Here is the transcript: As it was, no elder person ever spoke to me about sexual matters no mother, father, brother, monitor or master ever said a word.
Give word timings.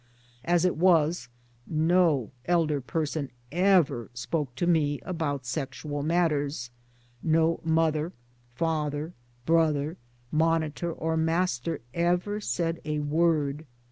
As 0.43 0.65
it 0.65 0.77
was, 0.77 1.29
no 1.67 2.31
elder 2.45 2.81
person 2.81 3.29
ever 3.51 4.09
spoke 4.15 4.55
to 4.55 4.65
me 4.65 4.99
about 5.03 5.45
sexual 5.45 6.01
matters 6.01 6.71
no 7.21 7.59
mother, 7.63 8.11
father, 8.55 9.13
brother, 9.45 9.97
monitor 10.31 10.91
or 10.91 11.15
master 11.17 11.81
ever 11.93 12.41
said 12.41 12.81
a 12.83 12.97
word. 12.97 13.67